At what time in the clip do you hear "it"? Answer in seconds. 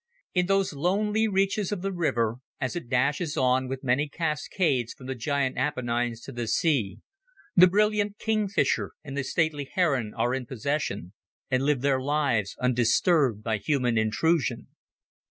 2.75-2.89